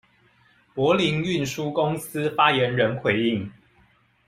[0.73, 3.51] 柏林運輸公司發言人則回應：